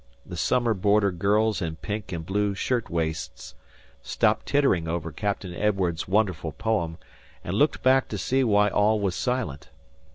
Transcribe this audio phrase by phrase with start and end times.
[0.25, 3.53] The summer boarder girls in pink and blue shirt waists
[4.01, 6.97] stopped tittering over Captain Edwardes's wonderful poem,
[7.43, 9.69] and looked back to see why all was silent.